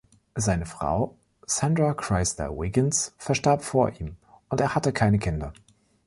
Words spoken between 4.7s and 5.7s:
hatte keine Kinder.